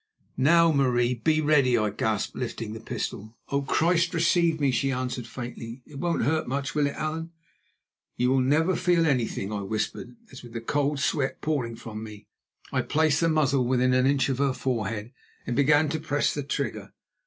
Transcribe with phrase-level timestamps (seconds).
[0.37, 3.37] "Now, Marie, be ready," I gasped, lifting the pistol.
[3.49, 5.83] "Oh, Christ receive me!" she answered faintly.
[5.85, 7.29] "It won't hurt much, will it, Allan?"
[8.17, 12.25] "You will never feel anything," I whispered; as with the cold sweat pouring from me
[12.71, 15.13] I placed the muzzle within an inch of her forehead
[15.45, 16.93] and began to press the trigger.